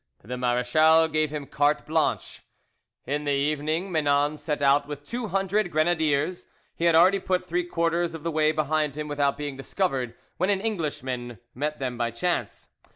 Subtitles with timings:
[0.23, 2.41] The marechal gave him carte blanche.
[3.05, 6.47] In the evening Menon set out with two hundred grenadiers.
[6.73, 10.49] He had already put three quarters of the way behind him without being discovered, when
[10.49, 12.69] an Englishman met them by chance.